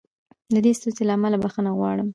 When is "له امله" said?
1.07-1.37